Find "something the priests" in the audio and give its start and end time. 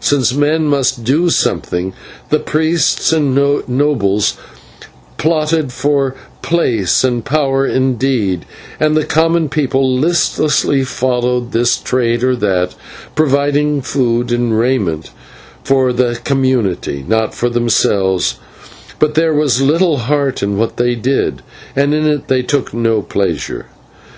1.30-3.10